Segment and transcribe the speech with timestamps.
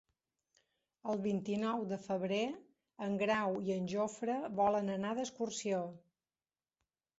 [1.11, 2.39] El vint-i-nou de febrer
[3.09, 5.85] en Grau i en Jofre volen anar d'excursió.